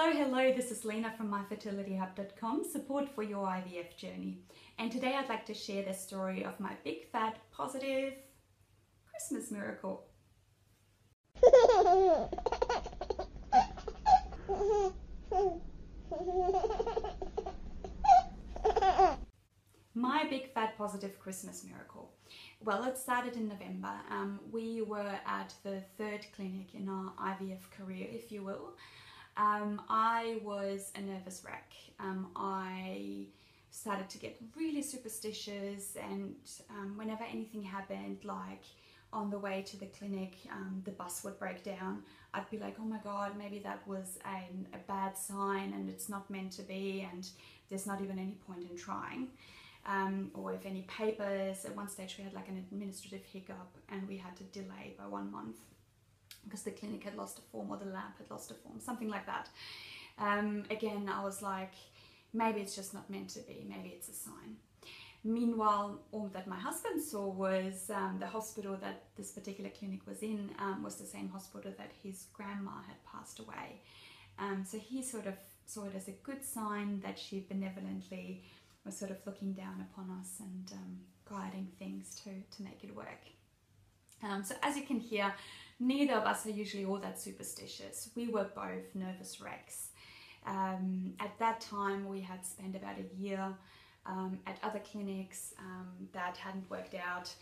Hello, 0.00 0.12
hello, 0.12 0.52
this 0.52 0.70
is 0.70 0.84
Lena 0.84 1.12
from 1.16 1.28
myfertilityhub.com, 1.28 2.62
support 2.62 3.08
for 3.08 3.24
your 3.24 3.44
IVF 3.44 3.96
journey. 3.96 4.38
And 4.78 4.92
today 4.92 5.16
I'd 5.16 5.28
like 5.28 5.44
to 5.46 5.54
share 5.54 5.82
the 5.82 5.92
story 5.92 6.44
of 6.44 6.60
my 6.60 6.74
big, 6.84 7.10
fat, 7.10 7.38
positive 7.50 8.12
Christmas 9.10 9.50
miracle. 9.50 10.04
My 19.94 20.28
big, 20.30 20.54
fat, 20.54 20.78
positive 20.78 21.18
Christmas 21.18 21.64
miracle. 21.64 22.12
Well, 22.62 22.84
it 22.84 22.96
started 22.96 23.34
in 23.34 23.48
November. 23.48 23.90
Um, 24.08 24.38
we 24.52 24.80
were 24.80 25.18
at 25.26 25.54
the 25.64 25.82
third 25.96 26.24
clinic 26.36 26.72
in 26.74 26.88
our 26.88 27.12
IVF 27.20 27.68
career, 27.76 28.06
if 28.12 28.30
you 28.30 28.44
will. 28.44 28.74
Um, 29.38 29.80
I 29.88 30.40
was 30.42 30.90
a 30.96 31.00
nervous 31.00 31.42
wreck. 31.44 31.72
Um, 32.00 32.28
I 32.34 33.26
started 33.70 34.10
to 34.10 34.18
get 34.18 34.36
really 34.56 34.82
superstitious, 34.82 35.96
and 36.10 36.34
um, 36.70 36.96
whenever 36.96 37.22
anything 37.22 37.62
happened, 37.62 38.18
like 38.24 38.64
on 39.12 39.30
the 39.30 39.38
way 39.38 39.62
to 39.62 39.76
the 39.78 39.86
clinic, 39.86 40.34
um, 40.50 40.82
the 40.84 40.90
bus 40.90 41.22
would 41.24 41.38
break 41.38 41.62
down, 41.62 42.02
I'd 42.34 42.50
be 42.50 42.58
like, 42.58 42.76
oh 42.80 42.84
my 42.84 42.98
god, 42.98 43.38
maybe 43.38 43.58
that 43.60 43.86
was 43.86 44.18
a, 44.26 44.76
a 44.76 44.80
bad 44.86 45.16
sign 45.16 45.72
and 45.72 45.88
it's 45.88 46.08
not 46.08 46.28
meant 46.28 46.52
to 46.52 46.62
be, 46.62 47.08
and 47.10 47.26
there's 47.70 47.86
not 47.86 48.02
even 48.02 48.18
any 48.18 48.36
point 48.46 48.68
in 48.70 48.76
trying. 48.76 49.28
Um, 49.86 50.30
or 50.34 50.52
if 50.52 50.66
any 50.66 50.82
papers, 50.82 51.64
at 51.64 51.74
one 51.74 51.88
stage 51.88 52.16
we 52.18 52.24
had 52.24 52.34
like 52.34 52.48
an 52.48 52.58
administrative 52.58 53.24
hiccup 53.24 53.70
and 53.88 54.06
we 54.06 54.18
had 54.18 54.36
to 54.36 54.42
delay 54.44 54.94
by 54.98 55.06
one 55.06 55.32
month 55.32 55.56
because 56.44 56.62
the 56.62 56.70
clinic 56.70 57.04
had 57.04 57.16
lost 57.16 57.38
a 57.38 57.42
form 57.42 57.70
or 57.70 57.76
the 57.76 57.86
lab 57.86 58.16
had 58.18 58.30
lost 58.30 58.50
a 58.50 58.54
form, 58.54 58.80
something 58.80 59.08
like 59.08 59.26
that. 59.26 59.48
Um, 60.18 60.64
again, 60.70 61.10
I 61.12 61.22
was 61.22 61.42
like, 61.42 61.72
maybe 62.32 62.60
it's 62.60 62.74
just 62.74 62.94
not 62.94 63.08
meant 63.08 63.30
to 63.30 63.40
be, 63.40 63.64
maybe 63.68 63.88
it's 63.88 64.08
a 64.08 64.14
sign. 64.14 64.56
Meanwhile, 65.24 66.00
all 66.12 66.30
that 66.32 66.46
my 66.46 66.56
husband 66.56 67.02
saw 67.02 67.26
was 67.26 67.90
um, 67.92 68.18
the 68.20 68.26
hospital 68.26 68.76
that 68.80 69.02
this 69.16 69.32
particular 69.32 69.70
clinic 69.70 70.00
was 70.06 70.22
in 70.22 70.50
um, 70.58 70.82
was 70.82 70.96
the 70.96 71.06
same 71.06 71.28
hospital 71.28 71.72
that 71.76 71.90
his 72.02 72.26
grandma 72.32 72.82
had 72.86 73.04
passed 73.04 73.40
away. 73.40 73.82
Um, 74.38 74.64
so 74.64 74.78
he 74.78 75.02
sort 75.02 75.26
of 75.26 75.34
saw 75.66 75.84
it 75.84 75.94
as 75.96 76.08
a 76.08 76.12
good 76.22 76.44
sign 76.44 77.00
that 77.04 77.18
she 77.18 77.44
benevolently 77.48 78.44
was 78.84 78.96
sort 78.96 79.10
of 79.10 79.18
looking 79.26 79.52
down 79.52 79.84
upon 79.92 80.08
us 80.20 80.34
and 80.40 80.72
um, 80.72 80.98
guiding 81.28 81.68
things 81.78 82.14
to, 82.22 82.30
to 82.56 82.62
make 82.62 82.82
it 82.84 82.94
work. 82.94 83.22
Um, 84.22 84.42
so 84.42 84.54
as 84.62 84.76
you 84.76 84.82
can 84.82 84.98
hear, 84.98 85.34
neither 85.80 86.14
of 86.14 86.24
us 86.24 86.46
are 86.46 86.50
usually 86.50 86.84
all 86.84 86.98
that 86.98 87.20
superstitious. 87.20 88.10
We 88.14 88.28
were 88.28 88.46
both 88.54 88.94
nervous 88.94 89.40
wrecks. 89.40 89.88
Um, 90.46 91.12
at 91.20 91.38
that 91.38 91.60
time, 91.60 92.08
we 92.08 92.20
had 92.20 92.44
spent 92.44 92.74
about 92.74 92.96
a 92.98 93.22
year 93.22 93.54
um, 94.06 94.38
at 94.46 94.58
other 94.62 94.80
clinics 94.80 95.52
um, 95.58 96.08
that 96.12 96.36
hadn't 96.36 96.68
worked 96.70 96.94
out. 96.94 97.32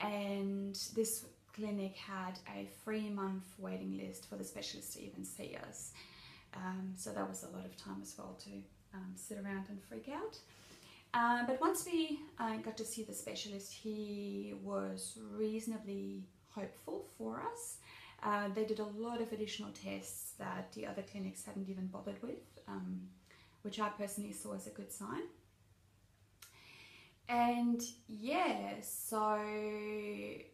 And 0.00 0.74
this 0.94 1.24
clinic 1.54 1.96
had 1.96 2.38
a 2.54 2.68
three 2.84 3.08
month 3.08 3.44
waiting 3.58 3.96
list 3.96 4.28
for 4.28 4.36
the 4.36 4.44
specialist 4.44 4.92
to 4.94 5.02
even 5.02 5.24
see 5.24 5.56
us. 5.68 5.92
Um, 6.54 6.92
so 6.96 7.10
that 7.10 7.26
was 7.26 7.44
a 7.44 7.56
lot 7.56 7.64
of 7.64 7.76
time 7.76 8.00
as 8.02 8.14
well 8.16 8.38
to 8.44 8.50
um, 8.94 9.12
sit 9.14 9.38
around 9.38 9.66
and 9.68 9.82
freak 9.82 10.08
out. 10.08 10.38
Uh, 11.14 11.46
but 11.46 11.60
once 11.60 11.86
we 11.86 12.20
uh, 12.38 12.56
got 12.56 12.76
to 12.76 12.84
see 12.84 13.02
the 13.02 13.14
specialist, 13.14 13.72
he 13.72 14.54
was 14.62 15.18
reasonably 15.32 16.24
hopeful 16.56 17.04
for 17.16 17.42
us. 17.52 17.76
Uh, 18.22 18.48
they 18.54 18.64
did 18.64 18.80
a 18.80 18.84
lot 18.84 19.20
of 19.20 19.30
additional 19.32 19.70
tests 19.70 20.32
that 20.38 20.72
the 20.72 20.86
other 20.86 21.02
clinics 21.02 21.44
hadn't 21.44 21.68
even 21.68 21.86
bothered 21.86 22.20
with, 22.22 22.44
um, 22.66 23.00
which 23.62 23.78
I 23.78 23.88
personally 23.90 24.32
saw 24.32 24.54
as 24.54 24.66
a 24.66 24.70
good 24.70 24.90
sign. 24.90 25.22
And 27.28 27.82
yeah, 28.08 28.74
so 28.82 29.38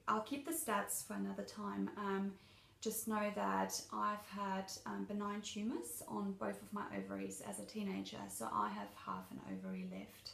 I'll 0.09 0.23
keep 0.23 0.47
the 0.47 0.53
stats 0.53 1.07
for 1.07 1.15
another 1.15 1.45
time. 1.45 1.91
Um, 1.97 2.33
just 2.81 3.07
know 3.07 3.31
that 3.37 3.81
I've 3.93 4.27
had 4.27 4.73
um, 4.87 5.05
benign 5.05 5.41
tumours 5.43 6.03
on 6.09 6.33
both 6.41 6.61
of 6.61 6.73
my 6.73 6.85
ovaries 6.99 7.41
as 7.49 7.61
a 7.61 7.65
teenager, 7.65 8.19
so 8.29 8.49
I 8.53 8.71
have 8.71 8.89
half 9.07 9.31
an 9.31 9.41
ovary 9.53 9.87
left. 9.93 10.33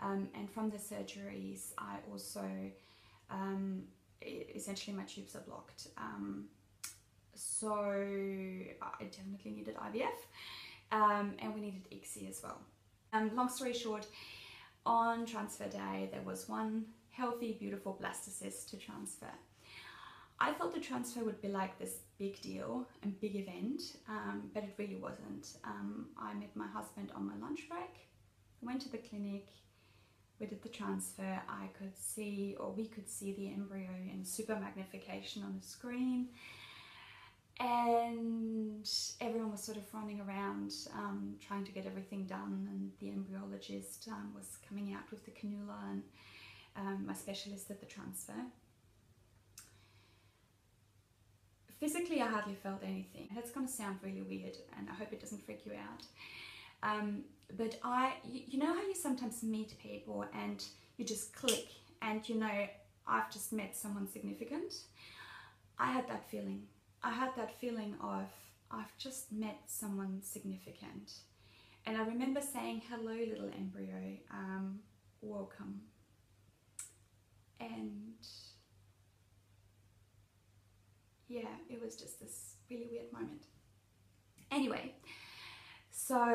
Um, 0.00 0.28
and 0.34 0.50
from 0.50 0.68
the 0.70 0.76
surgeries, 0.76 1.72
I 1.78 1.96
also, 2.10 2.44
um, 3.30 3.84
essentially 4.22 4.96
my 4.96 5.04
tubes 5.04 5.34
are 5.34 5.40
blocked. 5.40 5.88
Um, 5.96 6.44
so 7.34 7.72
I 7.72 9.04
definitely 9.04 9.52
needed 9.52 9.76
IVF 9.76 10.18
um, 10.90 11.34
and 11.38 11.54
we 11.54 11.60
needed 11.60 11.88
ICSI 11.92 12.28
as 12.28 12.40
well. 12.42 12.60
Um, 13.12 13.34
long 13.34 13.48
story 13.48 13.72
short, 13.72 14.06
on 14.84 15.24
transfer 15.24 15.68
day, 15.68 16.08
there 16.10 16.22
was 16.22 16.48
one 16.48 16.86
healthy, 17.10 17.56
beautiful 17.58 17.98
blastocyst 18.02 18.70
to 18.70 18.76
transfer. 18.76 19.30
I 20.40 20.52
thought 20.52 20.72
the 20.72 20.80
transfer 20.80 21.24
would 21.24 21.40
be 21.42 21.48
like 21.48 21.78
this 21.78 21.98
big 22.18 22.40
deal 22.40 22.86
and 23.02 23.20
big 23.20 23.34
event, 23.36 23.96
um, 24.08 24.50
but 24.54 24.62
it 24.62 24.74
really 24.78 24.96
wasn't. 24.96 25.56
Um, 25.64 26.06
I 26.16 26.32
met 26.34 26.54
my 26.54 26.66
husband 26.68 27.10
on 27.14 27.26
my 27.26 27.34
lunch 27.44 27.68
break, 27.68 28.08
went 28.62 28.80
to 28.82 28.88
the 28.88 28.98
clinic, 28.98 29.48
we 30.40 30.46
did 30.46 30.62
the 30.62 30.68
transfer. 30.68 31.40
I 31.48 31.66
could 31.78 31.96
see, 31.98 32.56
or 32.58 32.70
we 32.70 32.86
could 32.86 33.08
see 33.08 33.32
the 33.32 33.48
embryo 33.48 33.90
in 34.12 34.24
super 34.24 34.56
magnification 34.56 35.42
on 35.42 35.58
the 35.60 35.66
screen 35.66 36.28
and 37.60 38.88
everyone 39.20 39.50
was 39.50 39.62
sort 39.62 39.78
of 39.78 39.84
running 39.92 40.20
around 40.20 40.72
um, 40.94 41.34
trying 41.44 41.64
to 41.64 41.72
get 41.72 41.86
everything 41.86 42.24
done 42.24 42.68
and 42.70 42.92
the 43.00 43.06
embryologist 43.16 44.08
um, 44.08 44.32
was 44.34 44.58
coming 44.68 44.94
out 44.94 45.10
with 45.10 45.24
the 45.24 45.30
cannula 45.32 45.90
and 45.90 46.02
um, 46.76 47.04
my 47.06 47.14
specialist 47.14 47.70
at 47.70 47.80
the 47.80 47.86
transfer. 47.86 48.32
Physically, 51.80 52.20
I 52.20 52.26
hardly 52.26 52.54
felt 52.54 52.82
anything. 52.82 53.28
That's 53.34 53.50
going 53.50 53.66
to 53.66 53.72
sound 53.72 53.98
really 54.02 54.22
weird 54.22 54.56
and 54.76 54.88
I 54.88 54.94
hope 54.94 55.12
it 55.12 55.20
doesn't 55.20 55.44
freak 55.44 55.64
you 55.64 55.72
out. 55.72 56.04
Um, 56.82 57.22
but 57.56 57.78
I, 57.82 58.14
you, 58.24 58.58
know 58.58 58.74
how 58.74 58.82
you 58.82 58.94
sometimes 58.94 59.42
meet 59.42 59.78
people 59.78 60.24
and 60.34 60.64
you 60.96 61.04
just 61.04 61.34
click 61.34 61.68
and 62.02 62.26
you 62.28 62.36
know, 62.36 62.66
I've 63.06 63.30
just 63.30 63.52
met 63.52 63.76
someone 63.76 64.06
significant? 64.06 64.74
I 65.78 65.90
had 65.92 66.08
that 66.08 66.28
feeling 66.30 66.62
I 67.02 67.12
had 67.12 67.30
that 67.36 67.58
feeling 67.60 67.94
of 68.02 68.26
I've 68.70 68.96
just 68.98 69.32
met 69.32 69.60
someone 69.66 70.20
significant. 70.22 71.12
And 71.86 71.96
I 71.96 72.04
remember 72.04 72.40
saying, 72.40 72.82
hello, 72.90 73.14
little 73.14 73.50
embryo, 73.56 74.18
um, 74.30 74.80
welcome. 75.22 75.80
And 77.60 78.26
yeah, 81.28 81.48
it 81.70 81.80
was 81.82 81.96
just 81.96 82.20
this 82.20 82.56
really 82.70 82.88
weird 82.90 83.12
moment. 83.12 83.44
Anyway, 84.50 84.92
so 86.08 86.34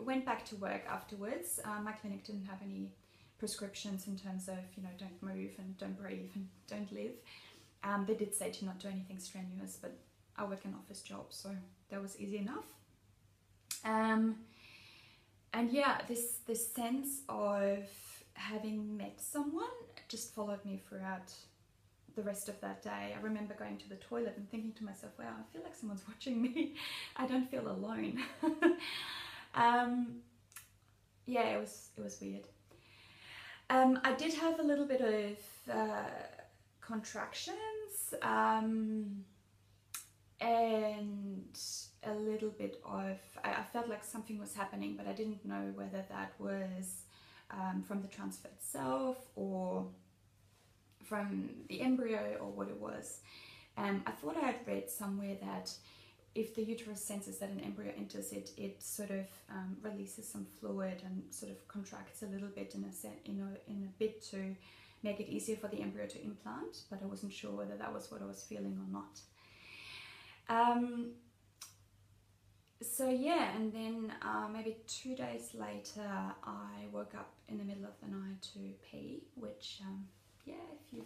went 0.00 0.26
back 0.26 0.44
to 0.46 0.56
work 0.56 0.82
afterwards. 0.90 1.60
Uh, 1.64 1.80
my 1.80 1.92
clinic 1.92 2.24
didn't 2.24 2.46
have 2.46 2.58
any 2.62 2.90
prescriptions 3.38 4.08
in 4.08 4.16
terms 4.16 4.48
of, 4.48 4.58
you 4.76 4.82
know, 4.82 4.88
don't 4.98 5.22
move 5.22 5.52
and 5.58 5.78
don't 5.78 5.96
breathe 5.96 6.30
and 6.34 6.48
don't 6.66 6.92
live. 6.92 7.12
Um, 7.84 8.04
they 8.08 8.14
did 8.14 8.34
say 8.34 8.50
to 8.50 8.64
not 8.64 8.80
do 8.80 8.88
anything 8.88 9.20
strenuous, 9.20 9.78
but 9.80 9.96
I 10.36 10.44
work 10.44 10.64
an 10.64 10.74
office 10.76 11.00
job, 11.02 11.26
so 11.30 11.50
that 11.90 12.02
was 12.02 12.18
easy 12.18 12.38
enough. 12.38 12.64
Um, 13.84 14.38
and 15.52 15.70
yeah, 15.70 15.98
this 16.08 16.38
this 16.46 16.72
sense 16.74 17.20
of 17.28 17.84
having 18.34 18.96
met 18.96 19.20
someone 19.20 19.76
just 20.08 20.34
followed 20.34 20.64
me 20.64 20.82
throughout 20.88 21.32
the 22.18 22.24
rest 22.24 22.48
of 22.48 22.60
that 22.60 22.82
day. 22.82 23.14
I 23.16 23.22
remember 23.22 23.54
going 23.54 23.78
to 23.78 23.88
the 23.88 23.94
toilet 23.94 24.34
and 24.36 24.50
thinking 24.50 24.72
to 24.72 24.84
myself, 24.84 25.12
wow, 25.18 25.26
I 25.38 25.52
feel 25.52 25.62
like 25.62 25.76
someone's 25.76 26.02
watching 26.08 26.42
me. 26.42 26.74
I 27.16 27.26
don't 27.26 27.48
feel 27.48 27.68
alone. 27.68 28.20
um, 29.54 30.16
yeah, 31.26 31.54
it 31.54 31.60
was 31.60 31.90
it 31.96 32.02
was 32.02 32.20
weird. 32.20 32.44
Um, 33.70 34.00
I 34.02 34.12
did 34.14 34.34
have 34.34 34.58
a 34.58 34.62
little 34.62 34.86
bit 34.86 35.00
of 35.00 35.72
uh, 35.72 36.08
contractions 36.80 38.14
um, 38.22 39.24
and 40.40 41.58
a 42.02 42.14
little 42.14 42.48
bit 42.48 42.80
of, 42.84 43.18
I, 43.44 43.50
I, 43.50 43.62
felt 43.70 43.88
like 43.90 44.04
something 44.04 44.38
was 44.38 44.54
happening, 44.54 44.94
but 44.96 45.06
I 45.06 45.12
didn't 45.12 45.44
know 45.44 45.70
whether 45.74 46.02
that 46.08 46.32
was 46.38 47.02
um, 47.50 47.82
from 47.86 48.00
the 48.00 48.08
transfer 48.08 48.48
itself 48.48 49.18
or 49.36 49.88
from 51.08 51.50
the 51.68 51.80
embryo 51.80 52.36
or 52.40 52.48
what 52.48 52.68
it 52.68 52.80
was. 52.80 53.20
Um, 53.76 54.02
I 54.06 54.10
thought 54.10 54.36
I 54.36 54.46
had 54.46 54.56
read 54.66 54.90
somewhere 54.90 55.36
that 55.40 55.72
if 56.34 56.54
the 56.54 56.62
uterus 56.62 57.02
senses 57.02 57.38
that 57.38 57.50
an 57.50 57.60
embryo 57.60 57.92
enters 57.96 58.32
it, 58.32 58.50
it 58.56 58.82
sort 58.82 59.10
of 59.10 59.26
um, 59.50 59.76
releases 59.82 60.28
some 60.28 60.46
fluid 60.60 61.02
and 61.04 61.22
sort 61.30 61.50
of 61.50 61.66
contracts 61.68 62.22
a 62.22 62.26
little 62.26 62.48
bit 62.48 62.74
in 62.74 62.84
a 62.84 62.92
set, 62.92 63.18
in 63.24 63.40
a, 63.40 63.70
in 63.70 63.84
a 63.84 63.98
bit 63.98 64.22
to 64.30 64.54
make 65.02 65.20
it 65.20 65.28
easier 65.28 65.56
for 65.56 65.68
the 65.68 65.80
embryo 65.80 66.06
to 66.06 66.22
implant, 66.22 66.82
but 66.90 67.00
I 67.02 67.06
wasn't 67.06 67.32
sure 67.32 67.52
whether 67.52 67.76
that 67.76 67.92
was 67.92 68.10
what 68.10 68.20
I 68.20 68.26
was 68.26 68.42
feeling 68.42 68.78
or 68.78 68.92
not. 68.92 69.20
Um, 70.48 71.10
so 72.80 73.08
yeah, 73.08 73.56
and 73.56 73.72
then 73.72 74.12
uh, 74.22 74.48
maybe 74.52 74.76
two 74.86 75.14
days 75.14 75.50
later, 75.54 76.08
I 76.44 76.86
woke 76.92 77.14
up 77.14 77.30
in 77.48 77.58
the 77.58 77.64
middle 77.64 77.84
of 77.84 77.94
the 78.02 78.08
night 78.08 78.42
to 78.54 78.58
pee, 78.88 79.22
which 79.34 79.80
um, 79.84 80.06
yeah, 80.48 80.54
if 80.84 80.92
you've 80.92 81.04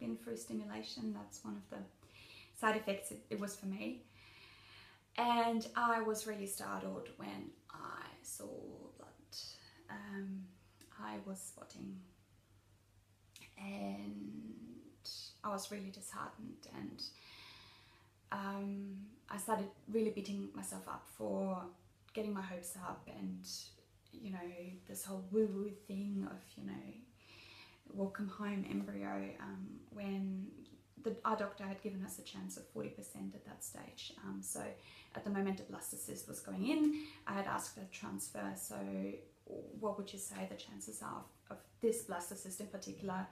been 0.00 0.16
through 0.16 0.36
stimulation, 0.36 1.14
that's 1.14 1.44
one 1.44 1.56
of 1.56 1.70
the 1.70 1.84
side 2.58 2.76
effects 2.76 3.10
it, 3.10 3.20
it 3.30 3.40
was 3.40 3.54
for 3.56 3.66
me. 3.66 4.02
And 5.18 5.66
I 5.74 6.02
was 6.02 6.26
really 6.26 6.46
startled 6.46 7.08
when 7.16 7.50
I 7.70 8.04
saw 8.22 8.46
blood. 8.98 9.36
Um, 9.90 10.42
I 11.02 11.16
was 11.26 11.38
spotting, 11.38 11.96
and 13.58 14.56
I 15.44 15.48
was 15.50 15.70
really 15.70 15.90
disheartened 15.90 16.66
and 16.76 17.02
um, 18.32 18.96
I 19.30 19.38
started 19.38 19.66
really 19.92 20.10
beating 20.10 20.48
myself 20.54 20.82
up 20.88 21.06
for 21.16 21.62
getting 22.12 22.34
my 22.34 22.42
hopes 22.42 22.74
up 22.76 23.08
and 23.18 23.46
you 24.12 24.32
know 24.32 24.38
this 24.88 25.04
whole 25.04 25.24
woo 25.30 25.48
woo 25.54 25.70
thing 25.86 26.26
of 26.30 26.38
you 26.56 26.66
know 26.66 26.86
welcome 27.92 28.28
home 28.28 28.64
embryo 28.70 29.30
um, 29.40 29.66
when 29.90 30.46
the, 31.02 31.16
our 31.24 31.36
doctor 31.36 31.64
had 31.64 31.80
given 31.82 32.04
us 32.04 32.18
a 32.18 32.22
chance 32.22 32.56
of 32.56 32.62
40% 32.74 33.34
at 33.34 33.44
that 33.44 33.64
stage. 33.64 34.12
Um, 34.24 34.40
so 34.42 34.60
at 35.14 35.24
the 35.24 35.30
moment 35.30 35.60
a 35.60 35.72
blastocyst 35.72 36.28
was 36.28 36.40
going 36.40 36.66
in, 36.68 37.04
I 37.26 37.34
had 37.34 37.46
asked 37.46 37.74
for 37.74 37.82
transfer. 37.92 38.52
So 38.56 38.76
what 39.80 39.96
would 39.98 40.12
you 40.12 40.18
say 40.18 40.46
the 40.50 40.56
chances 40.56 41.02
are 41.02 41.22
of, 41.50 41.56
of 41.56 41.62
this 41.80 42.04
blastocyst 42.04 42.60
in 42.60 42.66
particular 42.66 43.26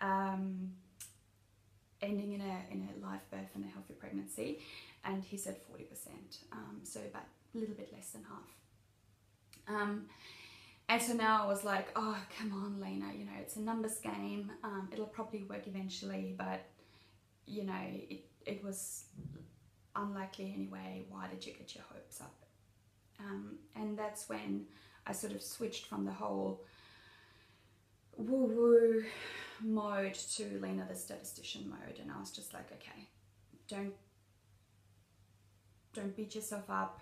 um, 0.00 0.72
ending 2.02 2.32
in 2.32 2.40
a, 2.40 2.72
in 2.72 2.88
a 2.88 3.06
live 3.06 3.28
birth 3.30 3.50
and 3.54 3.64
a 3.64 3.68
healthy 3.68 3.94
pregnancy, 3.94 4.60
and 5.04 5.22
he 5.22 5.36
said 5.36 5.56
40%, 5.70 5.84
um, 6.52 6.80
so 6.82 7.00
about 7.00 7.24
a 7.54 7.58
little 7.58 7.74
bit 7.74 7.92
less 7.92 8.10
than 8.10 8.22
half. 8.24 9.76
And 10.90 11.00
so 11.00 11.12
now 11.12 11.44
I 11.44 11.46
was 11.46 11.62
like, 11.62 11.86
oh, 11.94 12.16
come 12.36 12.52
on, 12.52 12.80
Lena, 12.80 13.12
you 13.16 13.24
know, 13.24 13.38
it's 13.40 13.54
a 13.54 13.60
numbers 13.60 13.98
game. 13.98 14.50
Um, 14.64 14.88
it'll 14.92 15.06
probably 15.06 15.44
work 15.44 15.68
eventually, 15.68 16.34
but, 16.36 16.62
you 17.46 17.64
know, 17.64 17.80
it, 17.80 18.24
it 18.44 18.64
was 18.64 19.04
unlikely 19.94 20.52
anyway. 20.52 21.04
Why 21.08 21.28
did 21.28 21.46
you 21.46 21.52
get 21.52 21.76
your 21.76 21.84
hopes 21.92 22.20
up? 22.20 22.34
Um, 23.20 23.58
and 23.76 23.96
that's 23.96 24.28
when 24.28 24.66
I 25.06 25.12
sort 25.12 25.32
of 25.32 25.42
switched 25.42 25.86
from 25.86 26.04
the 26.04 26.12
whole 26.12 26.64
woo 28.16 28.46
woo 28.46 29.04
mode 29.62 30.14
to 30.14 30.58
Lena 30.60 30.86
the 30.88 30.96
statistician 30.96 31.68
mode 31.68 31.98
and 32.00 32.10
I 32.10 32.18
was 32.18 32.30
just 32.30 32.52
like 32.52 32.70
okay 32.72 33.08
don't 33.68 33.94
don't 35.94 36.14
beat 36.16 36.34
yourself 36.34 36.64
up 36.68 37.00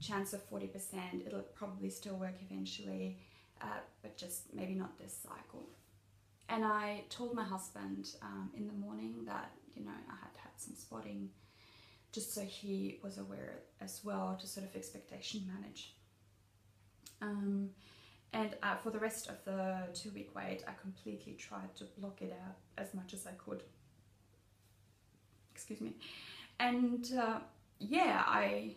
chance 0.00 0.32
of 0.32 0.48
40% 0.50 1.26
it'll 1.26 1.40
probably 1.54 1.90
still 1.90 2.16
work 2.16 2.36
eventually 2.48 3.18
uh, 3.62 3.80
but 4.02 4.16
just 4.16 4.54
maybe 4.54 4.74
not 4.74 4.98
this 4.98 5.16
cycle 5.22 5.68
and 6.48 6.64
I 6.64 7.04
told 7.08 7.34
my 7.34 7.44
husband 7.44 8.08
um, 8.22 8.50
in 8.56 8.66
the 8.66 8.72
morning 8.74 9.24
that 9.26 9.50
you 9.74 9.84
know 9.84 9.92
I 10.08 10.12
had 10.12 10.36
had 10.36 10.52
some 10.56 10.74
spotting 10.74 11.30
just 12.12 12.34
so 12.34 12.40
he 12.42 12.98
was 13.02 13.18
aware 13.18 13.60
as 13.80 14.00
well 14.04 14.38
to 14.40 14.46
sort 14.46 14.66
of 14.66 14.74
expectation 14.76 15.42
manage 15.46 15.94
um, 17.20 17.70
and 18.32 18.54
uh, 18.62 18.76
for 18.76 18.90
the 18.90 18.98
rest 18.98 19.28
of 19.28 19.42
the 19.44 19.78
two 19.94 20.10
week 20.10 20.30
wait, 20.34 20.62
I 20.66 20.72
completely 20.80 21.34
tried 21.34 21.74
to 21.76 21.84
block 21.98 22.22
it 22.22 22.36
out 22.44 22.56
as 22.76 22.92
much 22.94 23.14
as 23.14 23.26
I 23.26 23.32
could. 23.32 23.62
Excuse 25.54 25.80
me. 25.80 25.96
And 26.60 27.10
uh, 27.18 27.38
yeah, 27.78 28.22
I, 28.26 28.76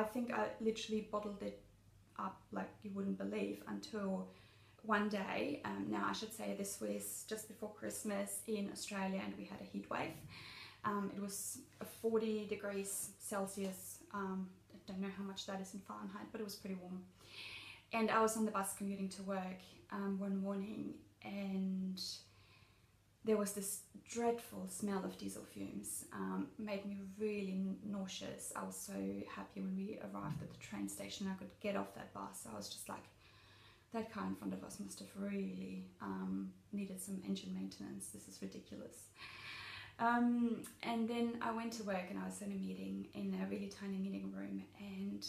I 0.00 0.02
think 0.02 0.32
I 0.32 0.48
literally 0.60 1.08
bottled 1.10 1.42
it 1.42 1.60
up 2.18 2.40
like 2.52 2.70
you 2.82 2.90
wouldn't 2.94 3.18
believe 3.18 3.62
until 3.68 4.28
one 4.82 5.08
day. 5.08 5.62
Um, 5.64 5.86
now, 5.88 6.06
I 6.10 6.12
should 6.12 6.32
say 6.32 6.54
this 6.58 6.80
was 6.80 7.24
just 7.28 7.48
before 7.48 7.70
Christmas 7.80 8.40
in 8.46 8.70
Australia, 8.72 9.20
and 9.24 9.32
we 9.38 9.44
had 9.44 9.60
a 9.60 9.64
heat 9.64 9.88
wave. 9.90 10.18
Um, 10.84 11.10
it 11.16 11.22
was 11.22 11.58
40 12.02 12.46
degrees 12.48 13.10
Celsius. 13.18 14.00
Um, 14.12 14.48
I 14.74 14.76
don't 14.86 15.00
know 15.00 15.14
how 15.16 15.24
much 15.24 15.46
that 15.46 15.60
is 15.60 15.72
in 15.74 15.80
Fahrenheit, 15.80 16.26
but 16.30 16.40
it 16.40 16.44
was 16.44 16.56
pretty 16.56 16.76
warm 16.82 17.00
and 17.94 18.10
I 18.10 18.20
was 18.20 18.36
on 18.36 18.44
the 18.44 18.50
bus 18.50 18.74
commuting 18.76 19.08
to 19.10 19.22
work 19.22 19.60
um, 19.92 20.18
one 20.18 20.42
morning 20.42 20.94
and 21.24 22.00
there 23.24 23.36
was 23.36 23.52
this 23.52 23.80
dreadful 24.06 24.66
smell 24.68 25.02
of 25.04 25.16
diesel 25.16 25.44
fumes 25.44 26.04
um, 26.12 26.48
made 26.58 26.84
me 26.84 26.98
really 27.18 27.58
nauseous. 27.84 28.52
I 28.54 28.62
was 28.64 28.76
so 28.76 28.92
happy 29.34 29.60
when 29.60 29.74
we 29.76 29.98
arrived 30.00 30.42
at 30.42 30.50
the 30.50 30.58
train 30.58 30.88
station. 30.88 31.26
I 31.32 31.34
could 31.38 31.50
get 31.60 31.74
off 31.74 31.94
that 31.94 32.12
bus. 32.12 32.46
I 32.52 32.56
was 32.56 32.68
just 32.68 32.88
like 32.88 33.04
that 33.94 34.12
car 34.12 34.24
in 34.26 34.34
front 34.34 34.52
of 34.52 34.62
us 34.62 34.78
must 34.78 34.98
have 34.98 35.08
really 35.16 35.84
um, 36.02 36.50
needed 36.72 37.00
some 37.00 37.22
engine 37.26 37.54
maintenance. 37.54 38.08
This 38.08 38.28
is 38.28 38.42
ridiculous. 38.42 39.04
Um, 40.00 40.62
and 40.82 41.08
then 41.08 41.38
i 41.40 41.52
went 41.52 41.72
to 41.74 41.84
work 41.84 42.06
and 42.10 42.18
i 42.18 42.24
was 42.24 42.42
in 42.42 42.50
a 42.50 42.54
meeting 42.56 43.06
in 43.14 43.38
a 43.40 43.48
really 43.48 43.68
tiny 43.80 43.96
meeting 43.96 44.32
room 44.36 44.64
and 44.80 45.24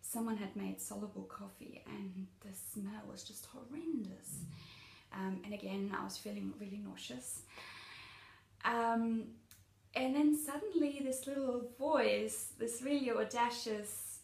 someone 0.00 0.36
had 0.36 0.54
made 0.56 0.80
soluble 0.80 1.22
coffee 1.22 1.84
and 1.86 2.26
the 2.40 2.48
smell 2.52 3.02
was 3.10 3.22
just 3.22 3.46
horrendous. 3.46 4.40
Um, 5.22 5.40
and 5.44 5.54
again, 5.54 5.94
I 5.98 6.04
was 6.04 6.16
feeling 6.16 6.52
really 6.58 6.80
nauseous. 6.84 7.42
Um, 8.64 9.24
and 9.94 10.14
then 10.14 10.36
suddenly, 10.36 11.00
this 11.04 11.26
little 11.26 11.68
voice, 11.78 12.52
this 12.58 12.82
really 12.82 13.10
audacious, 13.10 14.20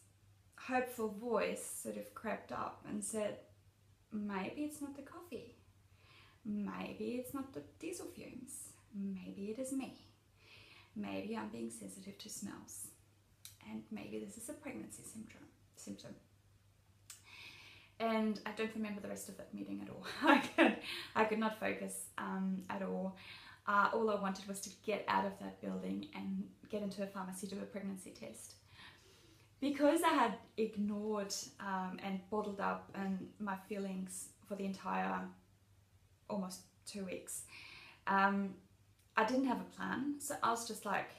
hopeful 0.57 1.09
voice, 1.09 1.81
sort 1.83 1.97
of 1.97 2.13
crept 2.13 2.51
up 2.51 2.83
and 2.89 3.03
said, 3.03 3.37
Maybe 4.11 4.61
it's 4.63 4.81
not 4.81 4.95
the 4.95 5.03
coffee. 5.03 5.55
Maybe 6.43 7.19
it's 7.19 7.33
not 7.33 7.53
the 7.53 7.61
diesel 7.79 8.07
fumes. 8.07 8.69
Maybe 8.95 9.51
it 9.51 9.59
is 9.59 9.71
me. 9.71 9.93
Maybe 10.95 11.37
I'm 11.37 11.49
being 11.49 11.69
sensitive 11.69 12.17
to 12.17 12.29
smells. 12.29 12.87
And 13.69 13.83
maybe 13.91 14.19
this 14.19 14.37
is 14.37 14.49
a 14.49 14.53
pregnancy 14.53 15.03
syndrome 15.03 15.43
symptom. 15.75 16.15
And 17.99 18.39
I 18.45 18.51
don't 18.51 18.73
remember 18.75 19.01
the 19.01 19.09
rest 19.09 19.27
of 19.27 19.37
that 19.37 19.53
meeting 19.53 19.81
at 19.83 19.89
all. 19.89 20.05
I 20.29 20.37
could, 20.39 20.77
I 21.15 21.25
could 21.25 21.39
not 21.39 21.59
focus 21.59 22.05
um, 22.17 22.63
at 22.69 22.81
all. 22.81 23.17
Uh, 23.67 23.89
all 23.93 24.09
I 24.09 24.15
wanted 24.15 24.47
was 24.47 24.61
to 24.61 24.69
get 24.85 25.03
out 25.07 25.25
of 25.25 25.33
that 25.41 25.61
building 25.61 26.07
and 26.15 26.43
get 26.69 26.81
into 26.81 27.03
a 27.03 27.07
pharmacy 27.07 27.47
to 27.47 27.55
do 27.55 27.61
a 27.61 27.65
pregnancy 27.65 28.11
test. 28.11 28.55
Because 29.59 30.01
I 30.03 30.13
had 30.13 30.35
ignored 30.57 31.33
um, 31.59 31.99
and 32.01 32.19
bottled 32.29 32.61
up 32.61 32.89
and 32.95 33.27
my 33.39 33.57
feelings 33.67 34.29
for 34.47 34.55
the 34.55 34.65
entire 34.65 35.19
almost 36.29 36.61
two 36.85 37.03
weeks, 37.03 37.43
um, 38.07 38.53
I 39.17 39.25
didn't 39.25 39.45
have 39.45 39.59
a 39.59 39.75
plan. 39.75 40.15
So 40.19 40.35
I 40.41 40.49
was 40.51 40.65
just 40.65 40.85
like, 40.85 41.09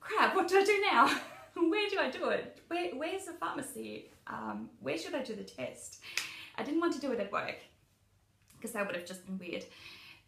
crap, 0.00 0.36
what 0.36 0.46
do 0.46 0.58
I 0.58 0.64
do 0.64 0.80
now? 0.90 1.20
where 1.54 1.90
do 1.90 1.98
I 1.98 2.10
do 2.10 2.28
it? 2.28 2.60
Where, 2.68 2.90
where's 2.94 3.24
the 3.24 3.32
pharmacy? 3.32 4.11
Um, 4.26 4.70
where 4.80 4.98
should 4.98 5.14
I 5.14 5.22
do 5.22 5.34
the 5.34 5.44
test? 5.44 6.00
I 6.56 6.62
didn't 6.62 6.80
want 6.80 6.94
to 6.94 7.00
do 7.00 7.12
it 7.12 7.20
at 7.20 7.32
work 7.32 7.56
because 8.56 8.72
that 8.72 8.86
would 8.86 8.94
have 8.94 9.06
just 9.06 9.26
been 9.26 9.38
weird. 9.38 9.64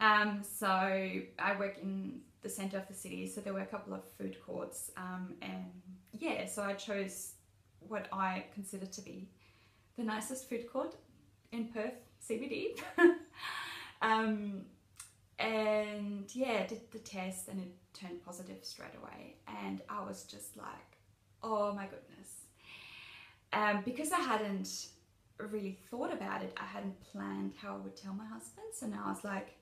Um, 0.01 0.43
so 0.43 0.67
I 0.67 1.57
work 1.59 1.79
in 1.81 2.21
the 2.43 2.49
center 2.49 2.77
of 2.77 2.89
the 2.89 2.95
city, 2.95 3.27
so 3.27 3.41
there 3.41 3.55
were 3.55 3.61
a 3.61 3.67
couple 3.67 3.95
of 3.95 4.03
food 4.19 4.37
courts, 4.45 4.91
um, 4.97 5.35
and 5.41 5.65
yeah, 6.13 6.47
so 6.47 6.63
I 6.63 6.75
chose 6.75 7.35
what 7.79 8.09
I 8.13 8.45
consider 8.53 8.87
to 8.87 9.01
be 9.01 9.29
the 9.97 10.03
nicest 10.03 10.49
food 10.49 10.71
court 10.71 10.97
in 11.53 11.69
Perth 11.69 11.95
CBD. 12.29 12.81
um, 14.03 14.65
and 15.39 16.35
yeah, 16.35 16.67
did 16.67 16.81
the 16.91 16.99
test 16.99 17.49
and 17.49 17.61
it 17.61 17.73
turned 17.93 18.25
positive 18.25 18.59
straight 18.63 18.95
away, 19.01 19.37
and 19.63 19.81
I 19.89 20.03
was 20.05 20.25
just 20.25 20.57
like, 20.57 20.99
oh 21.43 21.73
my 21.73 21.85
goodness. 21.85 22.45
Um, 23.55 23.83
because 23.85 24.11
I 24.13 24.21
hadn't 24.21 24.89
really 25.39 25.79
thought 25.91 26.13
about 26.13 26.43
it, 26.43 26.57
I 26.61 26.65
hadn't 26.65 27.01
planned 27.13 27.55
how 27.57 27.75
I 27.75 27.79
would 27.79 27.97
tell 27.97 28.13
my 28.13 28.27
husband. 28.27 28.67
So 28.73 28.87
now 28.87 29.05
I 29.07 29.11
was 29.11 29.25
like, 29.25 29.57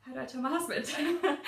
how 0.00 0.12
do 0.12 0.20
I 0.20 0.24
tell 0.24 0.42
my 0.42 0.50
husband? 0.50 0.92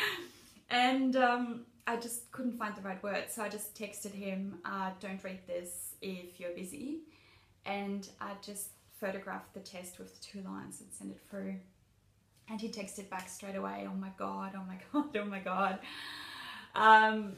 and 0.70 1.16
um, 1.16 1.66
I 1.86 1.96
just 1.96 2.30
couldn't 2.30 2.56
find 2.56 2.76
the 2.76 2.82
right 2.82 3.02
words. 3.02 3.34
So 3.34 3.42
I 3.42 3.48
just 3.48 3.74
texted 3.74 4.12
him, 4.12 4.58
uh, 4.64 4.90
don't 5.00 5.22
read 5.24 5.40
this 5.46 5.94
if 6.00 6.38
you're 6.38 6.54
busy. 6.54 7.00
And 7.66 8.08
I 8.20 8.32
just 8.40 8.68
photographed 8.98 9.54
the 9.54 9.60
test 9.60 9.98
with 9.98 10.20
two 10.20 10.42
lines 10.42 10.80
and 10.80 10.92
sent 10.92 11.10
it 11.10 11.20
through. 11.28 11.56
And 12.48 12.60
he 12.60 12.68
texted 12.68 13.08
back 13.10 13.28
straight 13.28 13.56
away, 13.56 13.88
oh 13.88 13.94
my 13.94 14.10
God, 14.16 14.52
oh 14.56 14.62
my 14.66 14.78
God, 14.92 15.16
oh 15.16 15.24
my 15.24 15.40
God. 15.40 15.78
Um, 16.74 17.32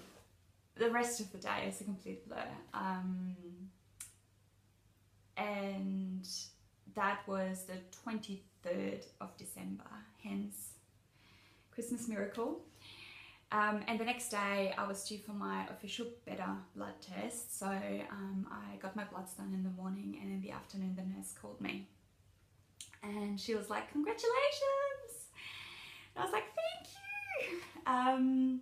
the 0.77 0.91
rest 0.91 1.21
of 1.21 1.31
the 1.33 1.39
day 1.39 1.67
is 1.69 1.81
a 1.81 1.85
complete 1.85 2.27
blur. 2.29 2.45
Um, 2.75 3.37
and 5.37 6.29
that 6.95 7.21
was 7.27 7.65
the 7.65 7.79
23rd 8.05 9.05
of 9.21 9.37
December, 9.37 9.85
hence 10.23 10.71
Christmas 11.71 12.09
Miracle. 12.09 12.61
Um, 13.51 13.81
and 13.87 14.01
the 14.01 14.05
next 14.05 14.31
day, 14.31 14.75
I 14.79 14.87
was 14.87 15.05
due 15.07 15.19
for 15.19 15.33
my 15.33 15.67
official 15.69 16.07
beta 16.25 16.57
blood 16.75 16.95
test. 17.03 17.59
So 17.59 17.67
um, 17.67 18.47
I 18.51 18.77
got 18.77 18.97
my 18.97 19.05
bloods 19.05 19.35
done 19.35 19.53
in 19.53 19.63
the 19.63 19.71
morning, 19.71 20.19
and 20.23 20.33
in 20.33 20.41
the 20.41 20.53
afternoon, 20.53 20.95
the 20.97 21.03
nurse 21.03 21.35
called 21.41 21.61
me. 21.61 21.87
And 23.03 23.39
she 23.39 23.55
was 23.55 23.69
like, 23.69 23.93
Congratulations! 23.93 25.29
And 26.15 26.23
I 26.23 26.25
was 26.25 26.33
like, 26.33 26.45
Thank 26.45 26.89
you! 26.89 27.59
Um, 27.85 28.61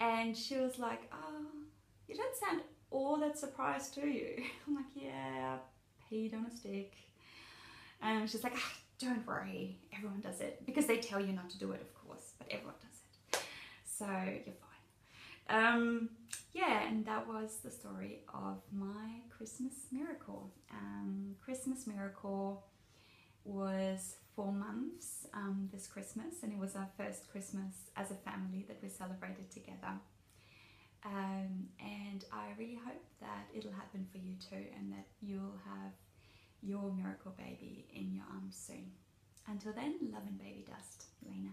and 0.00 0.36
she 0.36 0.56
was 0.56 0.78
like, 0.78 1.10
Oh, 1.12 1.46
you 2.08 2.16
don't 2.16 2.36
sound 2.36 2.60
all 2.90 3.16
that 3.18 3.38
surprised, 3.38 3.94
do 3.94 4.06
you? 4.06 4.42
I'm 4.66 4.74
like, 4.74 4.84
Yeah, 4.94 5.56
I 5.56 6.14
peed 6.14 6.34
on 6.34 6.46
a 6.46 6.56
stick. 6.56 6.94
And 8.02 8.28
she's 8.28 8.44
like, 8.44 8.54
ah, 8.56 8.72
Don't 8.98 9.26
worry, 9.26 9.78
everyone 9.96 10.20
does 10.20 10.40
it. 10.40 10.64
Because 10.66 10.86
they 10.86 10.98
tell 10.98 11.20
you 11.20 11.32
not 11.32 11.50
to 11.50 11.58
do 11.58 11.72
it, 11.72 11.80
of 11.80 11.94
course, 11.94 12.32
but 12.38 12.46
everyone 12.50 12.74
does 12.80 13.40
it. 13.40 13.46
so 13.84 14.06
you're 14.06 14.54
fine. 14.54 14.66
Um, 15.48 16.10
yeah, 16.52 16.86
and 16.88 17.04
that 17.06 17.26
was 17.26 17.58
the 17.64 17.70
story 17.70 18.20
of 18.34 18.58
my 18.72 19.20
Christmas 19.36 19.72
miracle. 19.92 20.50
Um, 20.72 21.36
Christmas 21.44 21.86
miracle 21.86 22.64
was 23.46 24.16
four 24.34 24.52
months 24.52 25.26
um, 25.32 25.68
this 25.72 25.86
Christmas, 25.86 26.42
and 26.42 26.52
it 26.52 26.58
was 26.58 26.76
our 26.76 26.88
first 26.96 27.30
Christmas 27.30 27.90
as 27.96 28.10
a 28.10 28.14
family 28.14 28.64
that 28.68 28.78
we 28.82 28.88
celebrated 28.88 29.50
together. 29.50 29.94
Um, 31.04 31.68
and 31.80 32.24
I 32.32 32.48
really 32.58 32.78
hope 32.84 33.04
that 33.20 33.46
it'll 33.54 33.72
happen 33.72 34.06
for 34.10 34.18
you 34.18 34.34
too, 34.50 34.66
and 34.76 34.92
that 34.92 35.06
you'll 35.20 35.58
have 35.64 35.92
your 36.62 36.92
miracle 36.92 37.32
baby 37.38 37.86
in 37.94 38.12
your 38.12 38.24
arms 38.34 38.56
soon. 38.56 38.90
Until 39.46 39.72
then, 39.72 39.96
love 40.12 40.22
and 40.26 40.38
baby 40.38 40.66
dust, 40.68 41.04
Lena. 41.24 41.50